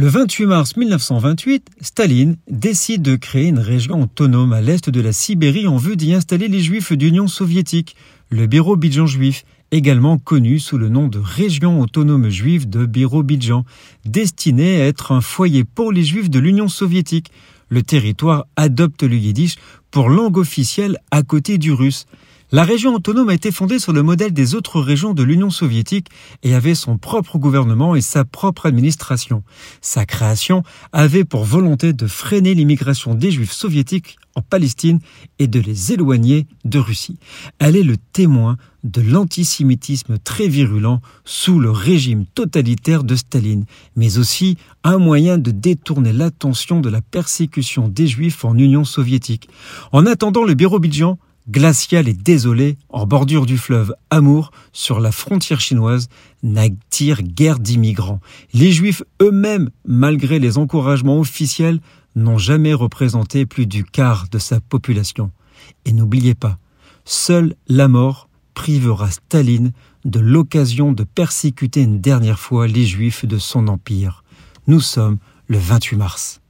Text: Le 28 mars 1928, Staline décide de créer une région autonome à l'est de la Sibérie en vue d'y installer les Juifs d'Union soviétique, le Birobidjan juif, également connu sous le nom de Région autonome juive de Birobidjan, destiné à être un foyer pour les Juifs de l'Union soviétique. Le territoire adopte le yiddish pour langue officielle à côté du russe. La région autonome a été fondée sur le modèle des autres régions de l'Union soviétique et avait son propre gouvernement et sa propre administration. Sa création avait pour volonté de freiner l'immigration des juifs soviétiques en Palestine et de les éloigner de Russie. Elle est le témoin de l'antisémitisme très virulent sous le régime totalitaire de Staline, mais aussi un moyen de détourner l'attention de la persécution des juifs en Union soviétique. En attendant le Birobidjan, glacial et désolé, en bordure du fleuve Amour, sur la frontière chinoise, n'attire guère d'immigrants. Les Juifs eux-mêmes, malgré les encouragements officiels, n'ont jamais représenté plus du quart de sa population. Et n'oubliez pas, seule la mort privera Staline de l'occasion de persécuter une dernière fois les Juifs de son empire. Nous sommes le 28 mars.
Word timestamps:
Le 0.00 0.06
28 0.06 0.46
mars 0.46 0.76
1928, 0.76 1.70
Staline 1.80 2.36
décide 2.48 3.02
de 3.02 3.16
créer 3.16 3.48
une 3.48 3.58
région 3.58 4.02
autonome 4.04 4.52
à 4.52 4.60
l'est 4.60 4.88
de 4.88 5.00
la 5.00 5.12
Sibérie 5.12 5.66
en 5.66 5.76
vue 5.76 5.96
d'y 5.96 6.14
installer 6.14 6.46
les 6.46 6.60
Juifs 6.60 6.92
d'Union 6.92 7.26
soviétique, 7.26 7.96
le 8.30 8.46
Birobidjan 8.46 9.06
juif, 9.06 9.44
également 9.72 10.16
connu 10.16 10.60
sous 10.60 10.78
le 10.78 10.88
nom 10.88 11.08
de 11.08 11.18
Région 11.18 11.80
autonome 11.80 12.28
juive 12.28 12.70
de 12.70 12.86
Birobidjan, 12.86 13.64
destiné 14.04 14.80
à 14.80 14.86
être 14.86 15.10
un 15.10 15.20
foyer 15.20 15.64
pour 15.64 15.90
les 15.90 16.04
Juifs 16.04 16.30
de 16.30 16.38
l'Union 16.38 16.68
soviétique. 16.68 17.32
Le 17.68 17.82
territoire 17.82 18.46
adopte 18.54 19.02
le 19.02 19.16
yiddish 19.16 19.56
pour 19.90 20.10
langue 20.10 20.38
officielle 20.38 20.98
à 21.10 21.24
côté 21.24 21.58
du 21.58 21.72
russe. 21.72 22.06
La 22.50 22.64
région 22.64 22.94
autonome 22.94 23.28
a 23.28 23.34
été 23.34 23.52
fondée 23.52 23.78
sur 23.78 23.92
le 23.92 24.02
modèle 24.02 24.32
des 24.32 24.54
autres 24.54 24.80
régions 24.80 25.12
de 25.12 25.22
l'Union 25.22 25.50
soviétique 25.50 26.08
et 26.42 26.54
avait 26.54 26.74
son 26.74 26.96
propre 26.96 27.36
gouvernement 27.36 27.94
et 27.94 28.00
sa 28.00 28.24
propre 28.24 28.64
administration. 28.64 29.42
Sa 29.82 30.06
création 30.06 30.62
avait 30.92 31.26
pour 31.26 31.44
volonté 31.44 31.92
de 31.92 32.06
freiner 32.06 32.54
l'immigration 32.54 33.14
des 33.14 33.30
juifs 33.30 33.52
soviétiques 33.52 34.16
en 34.34 34.40
Palestine 34.40 35.00
et 35.38 35.46
de 35.46 35.60
les 35.60 35.92
éloigner 35.92 36.46
de 36.64 36.78
Russie. 36.78 37.18
Elle 37.58 37.76
est 37.76 37.82
le 37.82 37.98
témoin 37.98 38.56
de 38.82 39.02
l'antisémitisme 39.02 40.16
très 40.16 40.48
virulent 40.48 41.02
sous 41.26 41.60
le 41.60 41.70
régime 41.70 42.24
totalitaire 42.24 43.04
de 43.04 43.14
Staline, 43.14 43.66
mais 43.94 44.16
aussi 44.16 44.56
un 44.84 44.96
moyen 44.96 45.36
de 45.36 45.50
détourner 45.50 46.14
l'attention 46.14 46.80
de 46.80 46.88
la 46.88 47.02
persécution 47.02 47.88
des 47.88 48.06
juifs 48.06 48.42
en 48.46 48.56
Union 48.56 48.84
soviétique. 48.84 49.50
En 49.92 50.06
attendant 50.06 50.44
le 50.44 50.54
Birobidjan, 50.54 51.18
glacial 51.48 52.08
et 52.08 52.14
désolé, 52.14 52.76
en 52.88 53.06
bordure 53.06 53.46
du 53.46 53.58
fleuve 53.58 53.94
Amour, 54.10 54.50
sur 54.72 55.00
la 55.00 55.12
frontière 55.12 55.60
chinoise, 55.60 56.08
n'attire 56.42 57.22
guère 57.22 57.58
d'immigrants. 57.58 58.20
Les 58.52 58.72
Juifs 58.72 59.02
eux-mêmes, 59.22 59.70
malgré 59.86 60.38
les 60.38 60.58
encouragements 60.58 61.18
officiels, 61.18 61.80
n'ont 62.14 62.38
jamais 62.38 62.74
représenté 62.74 63.46
plus 63.46 63.66
du 63.66 63.84
quart 63.84 64.26
de 64.30 64.38
sa 64.38 64.60
population. 64.60 65.30
Et 65.84 65.92
n'oubliez 65.92 66.34
pas, 66.34 66.58
seule 67.04 67.54
la 67.68 67.88
mort 67.88 68.28
privera 68.54 69.10
Staline 69.10 69.72
de 70.04 70.20
l'occasion 70.20 70.92
de 70.92 71.04
persécuter 71.04 71.82
une 71.82 72.00
dernière 72.00 72.38
fois 72.38 72.66
les 72.66 72.86
Juifs 72.86 73.24
de 73.24 73.38
son 73.38 73.68
empire. 73.68 74.24
Nous 74.66 74.80
sommes 74.80 75.18
le 75.46 75.58
28 75.58 75.96
mars. 75.96 76.40